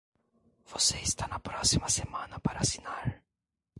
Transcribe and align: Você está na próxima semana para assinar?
Você 0.65 0.97
está 0.97 1.27
na 1.27 1.37
próxima 1.39 1.87
semana 1.87 2.39
para 2.39 2.61
assinar? 2.61 3.23